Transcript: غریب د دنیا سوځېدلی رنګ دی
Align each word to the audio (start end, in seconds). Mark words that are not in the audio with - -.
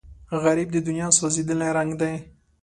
غریب 0.43 0.69
د 0.73 0.77
دنیا 0.87 1.07
سوځېدلی 1.17 1.69
رنګ 1.77 1.91
دی 2.01 2.13